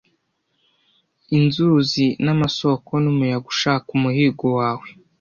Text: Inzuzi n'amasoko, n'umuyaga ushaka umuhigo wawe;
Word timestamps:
Inzuzi 1.37 2.05
n'amasoko, 2.23 2.91
n'umuyaga 3.03 3.47
ushaka 3.53 3.87
umuhigo 3.97 4.45
wawe; 4.57 4.87